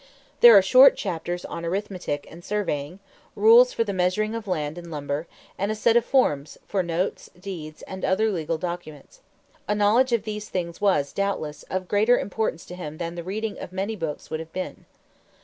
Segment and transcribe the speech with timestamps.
[0.39, 2.97] There are short chapters on arithmetic and surveying,
[3.35, 5.27] rules for the measuring of land and lumber,
[5.59, 9.21] and a set of forms for notes, deeds, and other legal documents.
[9.67, 13.59] A knowledge of these things was, doubtless, of greater importance to him than the reading
[13.59, 14.85] of many books would have been.